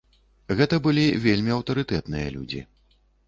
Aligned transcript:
Гэта 0.59 0.79
былі 0.87 1.03
вельмі 1.27 1.53
аўтарытэтныя 1.57 2.33
людзі. 2.39 2.65